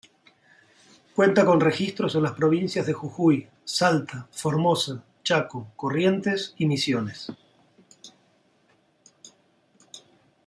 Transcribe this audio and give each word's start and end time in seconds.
Cuenta 1.15 1.45
con 1.45 1.61
registros 1.61 2.15
en 2.15 2.23
las 2.23 2.31
provincias 2.31 2.87
de: 2.87 2.93
Jujuy, 2.93 3.47
Salta, 3.63 4.27
Formosa, 4.31 5.03
Chaco, 5.23 5.73
Corrientes, 5.75 6.55
y 6.57 6.65
Misiones. 6.65 7.31